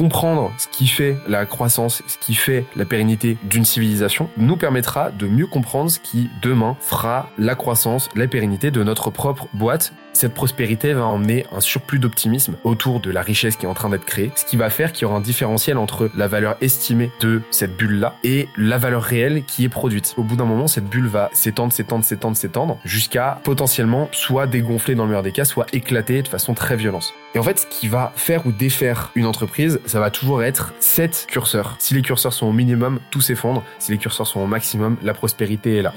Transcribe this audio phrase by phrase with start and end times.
[0.00, 5.10] comprendre ce qui fait la croissance, ce qui fait la pérennité d'une civilisation, nous permettra
[5.10, 9.92] de mieux comprendre ce qui, demain, fera la croissance, la pérennité de notre propre boîte.
[10.12, 13.88] Cette prospérité va emmener un surplus d'optimisme autour de la richesse qui est en train
[13.88, 17.10] d'être créée, ce qui va faire qu'il y aura un différentiel entre la valeur estimée
[17.20, 20.14] de cette bulle-là et la valeur réelle qui est produite.
[20.16, 24.94] Au bout d'un moment, cette bulle va s'étendre, s'étendre, s'étendre, s'étendre, jusqu'à potentiellement soit dégonfler
[24.94, 27.14] dans le meilleur des cas, soit éclater de façon très violente.
[27.34, 30.74] Et en fait, ce qui va faire ou défaire une entreprise, ça va toujours être
[30.80, 31.76] sept curseurs.
[31.78, 33.62] Si les curseurs sont au minimum, tout s'effondre.
[33.78, 35.94] Si les curseurs sont au maximum, la prospérité est là.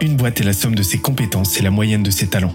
[0.00, 2.54] Une boîte est la somme de ses compétences et la moyenne de ses talents.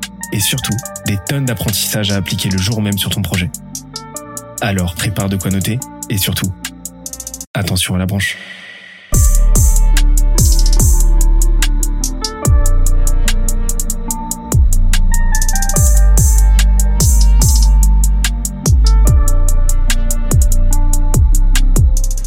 [0.31, 3.49] et surtout des tonnes d'apprentissages à appliquer le jour même sur ton projet.
[4.61, 5.79] Alors prépare de quoi noter
[6.09, 6.51] et surtout,
[7.53, 8.37] attention à la branche.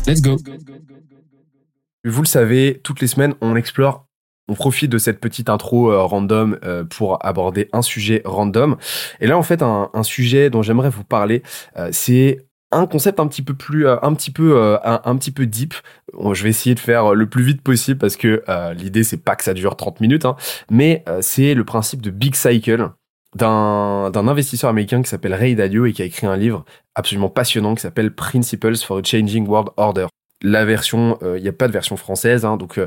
[0.07, 0.37] Let's go.
[2.05, 4.04] Vous le savez, toutes les semaines, on explore
[4.49, 8.77] on profite de cette petite intro euh, random euh, pour aborder un sujet random.
[9.21, 11.43] Et là, en fait, un, sujet dont j'aimerais vous parler,
[11.79, 15.75] euh, c'est un concept un petit peu plus, un petit peu, un, petit peu deep.
[16.33, 18.43] je vais essayer de faire le plus vite possible parce que
[18.77, 20.35] l'idée c'est pas que ça dure 30 minutes, hein,
[20.71, 22.91] mais c'est le principe de big cycle
[23.37, 26.65] d'un investisseur américain qui s'appelle Ray Dalio et qui a écrit un livre
[26.97, 30.07] absolument passionnant qui s'appelle Principles for a Changing World Order.
[30.43, 32.81] La version, il n'y a pas de version française, hein, donc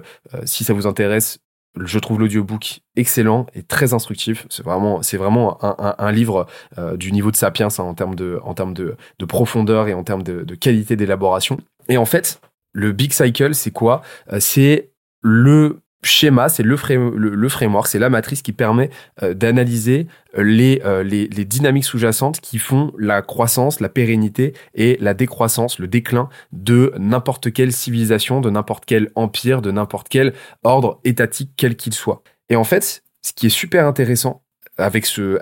[0.43, 1.39] si ça vous intéresse,
[1.85, 4.45] je trouve l'audiobook excellent et très instructif.
[4.49, 6.47] C'est vraiment, c'est vraiment un, un, livre
[6.77, 9.93] euh, du niveau de Sapiens hein, en termes de, en termes de, de, profondeur et
[9.93, 11.57] en termes de, de qualité d'élaboration.
[11.89, 12.41] Et en fait,
[12.73, 14.01] le Big Cycle, c'est quoi?
[14.31, 14.91] Euh, C'est
[15.21, 18.89] le schéma, c'est le, framework, c'est la matrice qui permet
[19.23, 24.97] euh, d'analyser euh, les, euh, les, dynamiques sous-jacentes qui font la croissance, la pérennité et
[25.01, 30.33] la décroissance, le déclin de n'importe quelle civilisation, de n'importe quel empire, de n'importe quel
[30.63, 32.21] ordre étatique, quel qu'il soit.
[32.49, 34.43] Et en fait, ce qui est super intéressant
[34.77, 35.39] avec ce,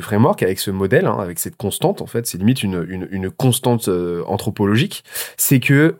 [0.00, 3.28] framework, avec ce modèle, hein, avec cette constante, en fait, c'est limite une, une, une
[3.28, 3.88] constante
[4.26, 5.02] anthropologique,
[5.36, 5.96] c'est que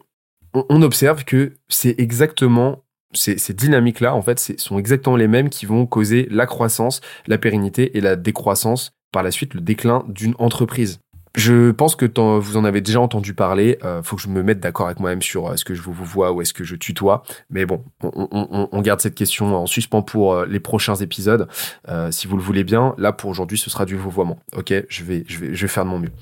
[0.55, 5.67] on observe que c'est exactement ces, ces dynamiques-là, en fait, sont exactement les mêmes qui
[5.67, 10.35] vont causer la croissance, la pérennité et la décroissance, par la suite le déclin d'une
[10.39, 11.01] entreprise.
[11.37, 12.07] Je pense que
[12.41, 13.79] vous en avez déjà entendu parler.
[13.85, 15.93] Euh, faut que je me mette d'accord avec moi-même sur euh, est-ce que je vous,
[15.93, 17.23] vois ou est-ce que je tutoie.
[17.51, 21.47] Mais bon, on, on, on, garde cette question en suspens pour euh, les prochains épisodes,
[21.89, 22.95] euh, si vous le voulez bien.
[22.99, 24.41] Là, pour aujourd'hui, ce sera du vouvoiement.
[24.57, 26.13] Ok, je vais, je vais, je vais faire de mon mieux.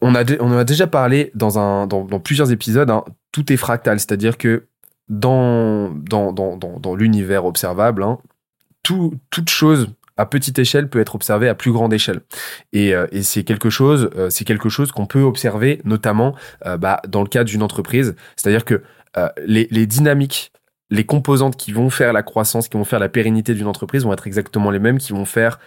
[0.00, 2.90] On a, on en a déjà parlé dans un, dans, dans plusieurs épisodes.
[2.90, 3.04] Hein.
[3.30, 4.67] Tout est fractal, c'est-à-dire que
[5.08, 8.18] dans, dans, dans, dans, l'univers observable, hein,
[8.82, 9.88] tout, toute chose
[10.18, 12.20] à petite échelle peut être observée à plus grande échelle.
[12.72, 16.34] Et, euh, c'est quelque chose, euh, c'est quelque chose qu'on peut observer notamment
[16.66, 18.14] euh, bah, dans le cas d'une entreprise.
[18.36, 18.82] C'est-à-dire que
[19.44, 20.52] les, les dynamiques,
[20.90, 24.12] les composantes qui vont faire la croissance, qui vont faire la pérennité d'une entreprise vont
[24.12, 25.58] être exactement les mêmes qui vont faire,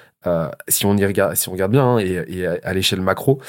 [0.69, 3.41] si on y regarde, si on regarde bien, hein, et, à l'échelle macro,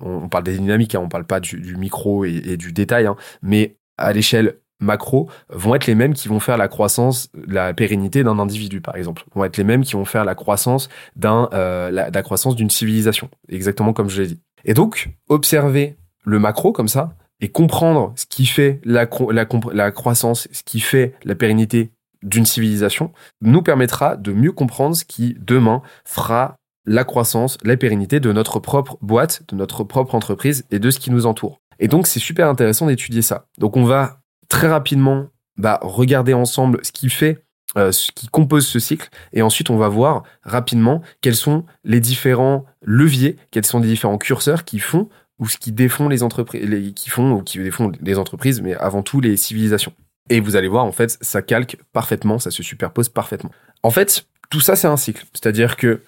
[0.00, 3.16] on, parle des dynamiques, hein, on parle pas du, micro et, et, du détail, hein,
[3.42, 8.24] mais à l'échelle macro vont être les mêmes qui vont faire la croissance, la pérennité
[8.24, 9.24] d'un individu, par exemple.
[9.34, 13.30] Vont être les mêmes qui vont faire la croissance d'un, euh, la, croissance d'une civilisation.
[13.48, 14.40] Exactement comme je l'ai dit.
[14.64, 19.90] Et donc, observer le macro comme ça et comprendre ce qui fait la, la, la
[19.90, 21.92] croissance, ce qui fait la pérennité
[22.22, 28.20] d'une civilisation, nous permettra de mieux comprendre ce qui, demain, fera la croissance, la pérennité
[28.20, 31.60] de notre propre boîte, de notre propre entreprise et de ce qui nous entoure.
[31.78, 33.46] Et donc, c'est super intéressant d'étudier ça.
[33.58, 35.26] Donc, on va très rapidement
[35.56, 37.44] bah, regarder ensemble ce qui fait,
[37.76, 42.00] euh, ce qui compose ce cycle, et ensuite on va voir rapidement quels sont les
[42.00, 45.08] différents leviers, quels sont les différents curseurs qui font
[45.38, 49.02] ou ce qui défont les entreprises, qui font ou qui défont les entreprises, mais avant
[49.02, 49.92] tout les civilisations.
[50.28, 53.50] Et vous allez voir, en fait, ça calque parfaitement, ça se superpose parfaitement.
[53.82, 55.24] En fait, tout ça, c'est un cycle.
[55.32, 56.00] C'est-à-dire que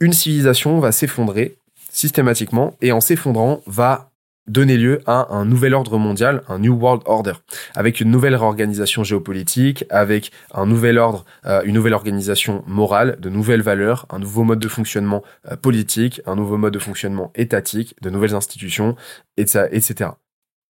[0.00, 1.58] une civilisation va s'effondrer
[1.90, 4.10] systématiquement et en s'effondrant va
[4.48, 7.34] donner lieu à un nouvel ordre mondial, un New World Order,
[7.74, 13.28] avec une nouvelle réorganisation géopolitique, avec un nouvel ordre, euh, une nouvelle organisation morale, de
[13.28, 17.94] nouvelles valeurs, un nouveau mode de fonctionnement euh, politique, un nouveau mode de fonctionnement étatique,
[18.02, 18.96] de nouvelles institutions,
[19.36, 20.10] etc.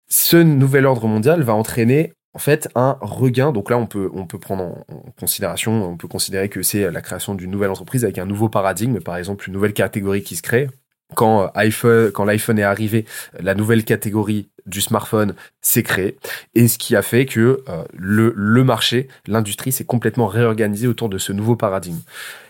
[0.10, 3.52] ce nouvel ordre mondial va entraîner en fait un regain.
[3.52, 4.86] Donc là, on peut, on peut prendre en,
[5.20, 9.00] considération, on peut considérer que c'est la création d'une nouvelle entreprise avec un nouveau paradigme,
[9.00, 10.70] par exemple une nouvelle catégorie qui se crée.
[11.16, 13.06] Quand euh, iPhone, quand l'iPhone est arrivé,
[13.40, 16.18] la nouvelle catégorie du smartphone s'est créée
[16.54, 21.08] et ce qui a fait que euh, le, le marché, l'industrie s'est complètement réorganisée autour
[21.08, 22.02] de ce nouveau paradigme.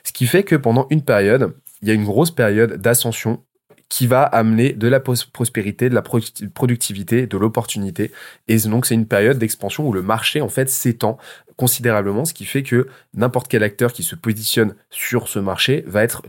[0.04, 3.44] Ce qui fait que pendant une période, il y a une grosse période d'ascension
[3.90, 8.12] qui va amener de la prospérité, de la productivité, de l'opportunité.
[8.48, 11.18] Et donc, c'est une période d'expansion où le marché, en fait, s'étend
[11.56, 16.04] considérablement, ce qui fait que n'importe quel acteur qui se positionne sur ce marché va
[16.04, 16.22] être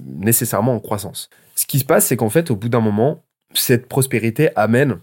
[0.00, 1.28] nécessairement en croissance.
[1.54, 4.98] Ce qui se passe, c'est qu'en fait, au bout d'un moment, cette prospérité amène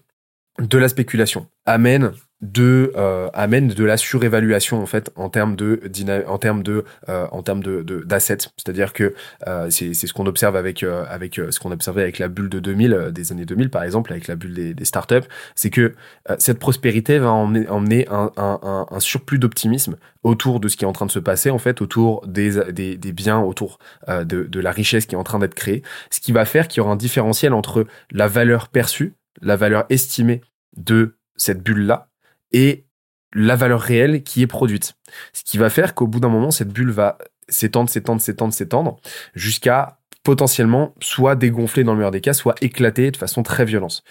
[0.59, 2.12] de la spéculation, amène
[2.44, 5.80] de euh, amène de la surévaluation en fait en termes de
[6.28, 8.50] en termes de euh, en termes de d'assets.
[8.57, 9.16] C'est-à-dire que
[9.48, 12.60] euh, c'est ce qu'on observe avec euh, avec ce qu'on observait avec la bulle de
[12.60, 15.25] 2000 des années 2000 par exemple avec la bulle des, startups.
[15.56, 15.95] C'est que
[16.38, 20.88] cette prospérité va emmener, emmener un, un, un, surplus d'optimisme autour de ce qui est
[20.88, 23.80] en train de se passer en fait autour des des, des biens autour
[24.10, 25.81] de, de la richesse qui est en train d'être créée.
[26.10, 29.86] Ce qui va faire qu'il y aura un différentiel entre la valeur perçue la valeur
[29.90, 30.42] estimée
[30.75, 32.10] de cette bulle là
[32.54, 32.86] et
[33.34, 34.94] la valeur réelle qui est produite.
[35.34, 37.18] Ce qui va faire qu'au bout d'un moment, cette bulle va
[37.50, 38.98] s'étendre, s'étendre, s'étendre, s'étendre,
[39.34, 44.04] jusqu'à potentiellement soit dégonfler dans le meilleur des cas, soit éclater de façon très violente.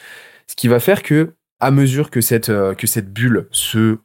[0.47, 3.99] Ce qui va faire que, à mesure que cette, euh, que cette bulle se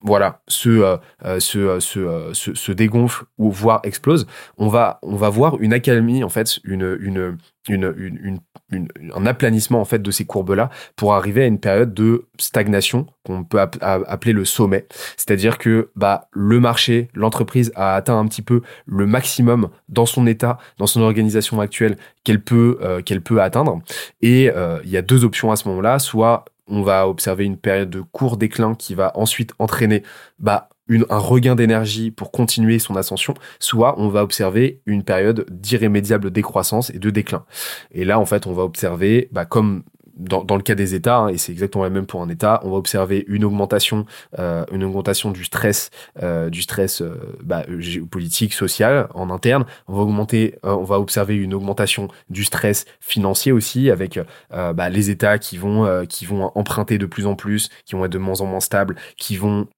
[0.00, 5.28] voilà, se, euh, euh, se, se, se, dégonfle ou voire explose, on va, on va
[5.28, 7.36] voir une accalmie, en fait, une, une,
[7.68, 8.38] une,
[8.70, 13.06] une, un aplanissement en fait de ces courbes-là pour arriver à une période de stagnation
[13.24, 14.86] qu'on peut appeler le sommet.
[15.16, 20.26] C'est-à-dire que bah, le marché, l'entreprise a atteint un petit peu le maximum dans son
[20.26, 23.80] état, dans son organisation actuelle qu'elle peut, euh, qu'elle peut atteindre.
[24.20, 24.50] Et
[24.84, 28.00] il y a deux options à ce moment-là, soit on va observer une période de
[28.00, 30.02] court déclin qui va ensuite entraîner
[30.38, 35.46] bah, une, un regain d'énergie pour continuer son ascension, soit on va observer une période
[35.50, 37.44] d'irrémédiable décroissance et de déclin.
[37.92, 39.84] Et là, en fait, on va observer, bah, comme
[40.18, 42.70] dans, le cas des États, hein, et c'est exactement la même pour un État, on
[42.70, 44.04] va observer une augmentation,
[44.38, 45.90] euh, une augmentation du stress,
[46.22, 49.64] euh, du stress euh, bah, géopolitique, social en interne.
[49.86, 54.18] On va augmenter, on va observer une augmentation du stress financier aussi, avec
[54.50, 58.12] bah, les États qui vont qui vont emprunter de plus en plus, qui vont être
[58.12, 59.68] de moins en moins stables, qui vont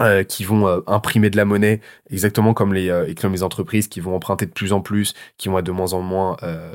[0.00, 3.88] euh, qui vont euh, imprimer de la monnaie, exactement comme les, euh, comme les entreprises
[3.88, 6.72] qui vont emprunter de plus en plus, qui vont être de moins en moins euh,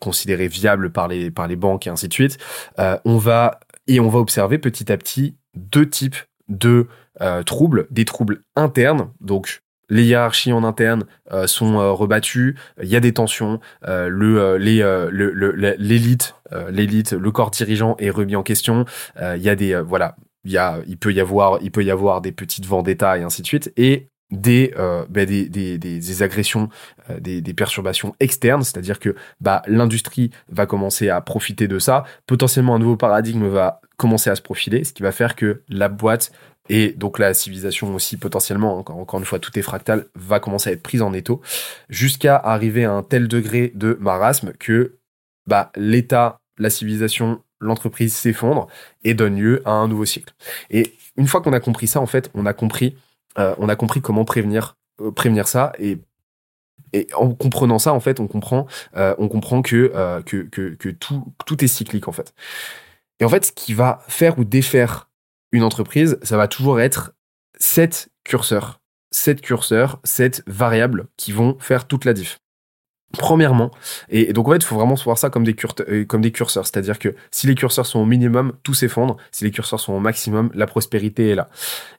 [0.00, 2.38] considérées viables par les, par les banques et ainsi de suite.
[2.76, 6.16] on va, et on va observer petit à petit deux types
[6.48, 6.88] de
[7.46, 11.04] troubles, des troubles internes, donc les hiérarchies en interne
[11.46, 14.82] sont rebattues, il y a des tensions, le les
[15.78, 16.34] l'élite
[16.68, 18.84] l'élite le corps dirigeant est remis en question,
[19.18, 23.42] il y a des voilà il, il, peut y avoir, des petites vendettas et ainsi
[23.42, 25.22] de suite, et des, euh, bah,
[26.24, 26.68] agressions,
[27.10, 32.04] euh, des, des, perturbations externes, c'est-à-dire que bah, l'industrie va commencer à profiter de ça,
[32.26, 35.88] potentiellement un nouveau paradigme va commencer à se profiler, ce qui va faire que la
[35.88, 36.32] boîte
[36.68, 40.70] et donc la civilisation aussi potentiellement, encore, encore une fois tout est fractal, va commencer
[40.70, 41.40] à être prise en étau,
[41.88, 44.96] jusqu'à arriver à un tel degré de marasme que
[45.46, 48.66] bah, l'État, la civilisation l'entreprise s'effondre
[49.04, 50.34] et donne lieu à un nouveau cycle.
[50.70, 52.96] Et une fois qu'on a compris ça, en fait, on a compris,
[53.38, 55.98] euh, on a compris comment prévenir, euh, prévenir ça et
[57.14, 58.66] en comprenant ça, en fait, on comprend,
[58.96, 59.92] euh, on comprend que,
[60.24, 62.32] que, que, que, tout, tout est cyclique, en fait.
[63.20, 65.10] Et en fait, ce qui va faire ou défaire
[65.52, 67.12] une entreprise, ça va toujours être
[67.58, 68.80] sept curseurs.
[69.10, 72.38] Sept curseurs, sept variables qui vont faire toute la diff.
[73.12, 73.70] Premièrement,
[74.10, 75.56] et, donc en fait, il faut vraiment voir ça comme des,
[75.88, 79.16] euh, comme des curseurs, c'est-à-dire que si les curseurs sont au minimum, tout s'effondre.
[79.30, 81.48] Si les curseurs sont au maximum, la prospérité est là.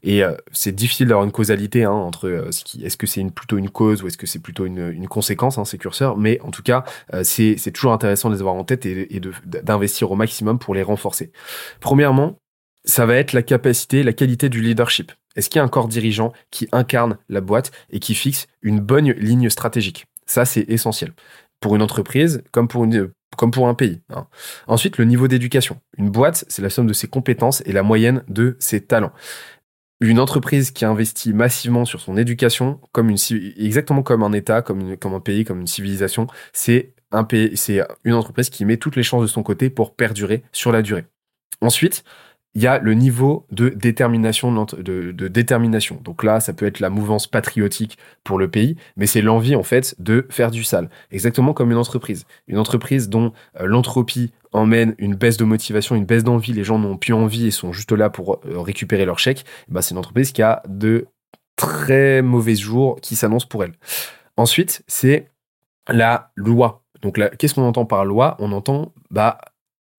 [0.04, 3.24] Et euh, c'est difficile d'avoir une causalité hein, entre euh, ce qui, est-ce que c'est
[3.32, 6.18] plutôt une cause ou est-ce que c'est plutôt une, conséquence hein, ces curseurs.
[6.18, 6.84] Mais en tout cas,
[7.24, 11.32] c'est, toujours intéressant de les avoir en tête et, d'investir au maximum pour les renforcer.
[11.80, 12.38] Premièrement,
[12.84, 15.14] ça va être la capacité, la qualité du leadership.
[15.36, 18.80] Est-ce qu'il y a un corps dirigeant qui incarne la boîte et qui fixe une
[18.80, 20.06] bonne ligne stratégique?
[20.28, 21.14] Ça, c'est essentiel.
[21.60, 24.02] Pour une entreprise, comme pour, une, comme pour un pays.
[24.10, 24.28] Hein.
[24.68, 25.80] Ensuite, le niveau d'éducation.
[25.98, 29.14] Une boîte, c'est la somme de ses compétences et la moyenne de ses talents.
[30.00, 33.18] Une entreprise qui investit massivement sur son éducation, comme une,
[33.58, 37.82] exactement comme un État, comme, une, comme un pays, comme une civilisation, c'est un c'est
[38.04, 41.06] une entreprise qui met toutes les chances de son côté pour perdurer sur la durée.
[41.62, 42.04] Ensuite,
[42.58, 44.52] il y a le niveau de détermination.
[46.04, 49.62] Donc là, ça peut être la mouvance patriotique pour le pays, mais c'est l'envie en
[49.62, 50.90] fait de faire du sale.
[51.12, 52.26] Exactement comme une entreprise.
[52.48, 56.80] Une entreprise dont euh, l'entropie emmène une baisse de motivation, une baisse d'envie, les gens
[56.80, 60.00] n'ont plus envie et sont juste là pour euh, récupérer leur chèque, bah, c'est une
[60.00, 61.06] entreprise qui a de
[61.58, 63.74] très mauvais jours qui s'annoncent pour elle.
[64.36, 65.30] Ensuite, c'est
[65.88, 66.82] la loi.
[67.04, 68.36] Donc qu'est-ce qu'on entend par loi?
[68.40, 69.38] On entend bah,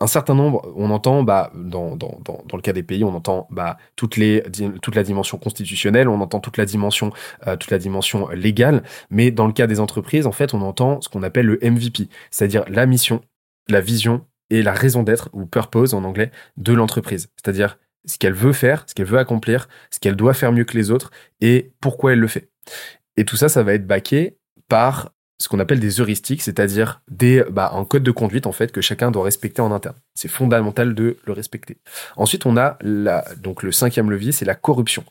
[0.01, 3.49] un certain nombre, on entend, bah, dans, dans, dans, le cas des pays, on entend
[3.51, 3.79] bah,
[4.17, 4.43] les,
[4.81, 7.13] toute la dimension constitutionnelle, on entend toute la dimension,
[7.47, 11.01] euh, toute la dimension légale, mais dans le cas des entreprises, en fait, on entend
[11.01, 13.23] ce qu'on appelle le MVP, c'est-à-dire la mission,
[13.69, 17.29] la vision et la raison d'être, ou purpose en anglais, de l'entreprise.
[17.37, 20.77] C'est-à-dire ce qu'elle veut faire, ce qu'elle veut accomplir, ce qu'elle doit faire mieux que
[20.77, 22.51] les autres, et pourquoi elle le fait.
[23.17, 24.39] Et tout ça, ça va être baqué
[24.69, 28.73] par ce qu'on appelle des heuristiques, c'est-à-dire des bah, un code de conduite en fait
[28.73, 29.95] que chacun doit respecter en interne.
[30.15, 31.79] C'est fondamental de le respecter.
[32.17, 32.77] Ensuite, on a
[33.37, 35.05] donc le cinquième levier, c'est la corruption.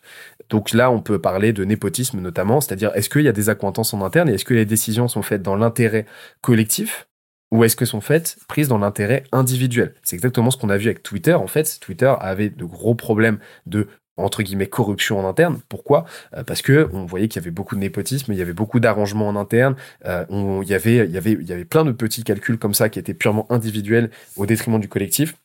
[0.50, 3.94] Donc là, on peut parler de népotisme notamment, c'est-à-dire est-ce qu'il y a des accointances
[3.94, 6.06] en interne et est-ce que les décisions sont faites dans l'intérêt
[6.42, 7.08] collectif
[7.52, 9.94] ou est-ce que sont faites prises dans l'intérêt individuel?
[10.04, 11.34] C'est exactement ce qu'on a vu avec Twitter.
[11.34, 15.60] En fait, Twitter avait de gros problèmes de entre guillemets corruption en interne.
[15.70, 16.06] Pourquoi?
[16.36, 18.80] Euh, Parce que on voyait qu'il y avait beaucoup de népotisme, il y avait beaucoup
[18.80, 23.14] d'arrangements en interne, euh, il y avait plein de petits calculs comme ça qui étaient
[23.14, 25.36] purement individuels au détriment du collectif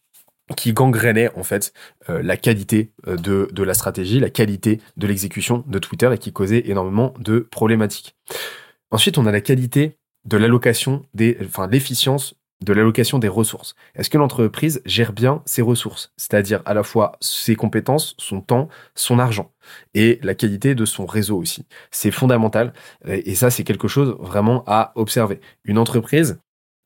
[0.56, 1.72] qui gangrénaient en fait
[2.10, 6.32] euh, la qualité de, de la stratégie, la qualité de l'exécution de Twitter et qui
[6.32, 8.16] causaient énormément de problématiques.
[8.90, 13.74] Ensuite, on a la qualité de l'allocation des, enfin, l'efficience de l'allocation des ressources.
[13.94, 18.68] Est-ce que l'entreprise gère bien ses ressources, c'est-à-dire à la fois ses compétences, son temps,
[18.94, 19.52] son argent
[19.94, 21.66] et la qualité de son réseau aussi.
[21.90, 22.72] C'est fondamental
[23.06, 25.40] et ça c'est quelque chose vraiment à observer.
[25.64, 26.40] Une entreprise,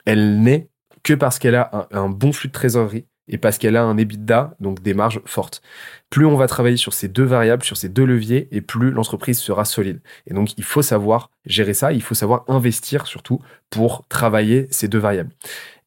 [0.05, 0.69] elle n'est
[1.03, 4.57] que parce qu'elle a un, bon flux de trésorerie et parce qu'elle a un EBITDA,
[4.61, 5.63] donc des marges fortes.
[6.11, 9.39] Plus on va travailler sur ces deux variables, sur ces deux leviers, et plus l'entreprise
[9.39, 10.01] sera solide.
[10.27, 13.41] Et donc, il faut savoir gérer ça, il faut savoir investir surtout
[13.71, 15.31] pour travailler ces deux variables.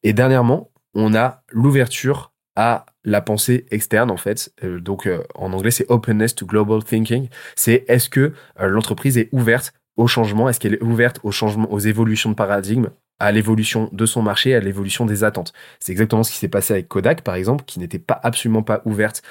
[0.04, 4.52] Et dernièrement, on a l'ouverture à la pensée externe en fait.
[4.64, 7.30] Euh, donc euh, en anglais c'est openness to global thinking.
[7.56, 10.50] C'est est-ce que euh, l'entreprise est ouverte au changement?
[10.50, 12.90] Est-ce qu'elle est ouverte au changement, aux évolutions de paradigme
[13.20, 15.54] à l'évolution de son marché, à l'évolution des attentes.
[15.80, 18.82] C'est exactement ce qui s'est passé avec Kodak, par exemple, qui n'était pas absolument pas
[18.86, 19.22] ouverte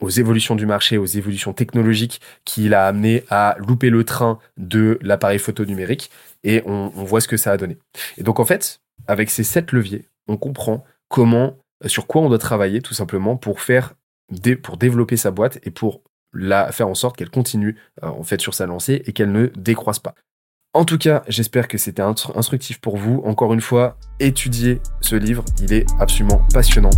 [0.00, 4.98] aux évolutions du marché, aux évolutions technologiques qui l'a amené à louper le train de
[5.00, 6.10] l'appareil photo numérique
[6.44, 7.78] et on, voit ce que ça a donné.
[8.18, 12.38] Et donc en fait, avec ces sept leviers, on comprend comment, sur quoi on doit
[12.38, 13.94] travailler tout simplement pour faire,
[14.62, 16.02] pour développer sa boîte et pour
[16.34, 19.46] la faire en sorte qu'elle continue euh, en fait sur sa lancée et qu'elle ne
[19.48, 20.14] décroisse pas.
[20.74, 23.20] En tout cas, j'espère que c'était instructif pour vous.
[23.26, 26.88] Encore une fois, étudiez ce livre, il est absolument passionnant.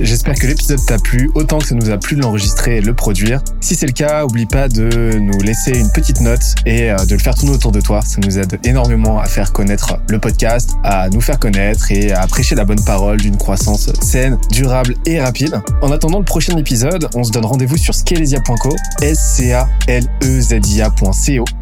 [0.00, 2.94] J'espère que l'épisode t'a plu autant que ça nous a plu de l'enregistrer et le
[2.94, 3.42] produire.
[3.60, 7.14] Si c'est le cas, oublie pas de nous laisser une petite note et euh, de
[7.14, 8.00] le faire tourner autour de toi.
[8.00, 12.26] Ça nous aide énormément à faire connaître le podcast, à nous faire connaître et à
[12.28, 15.60] prêcher la bonne parole d'une croissance saine, durable et rapide.
[15.82, 20.04] En attendant le prochain épisode, on se donne rendez-vous sur scalezia.co, s c a l
[20.22, 20.80] e z i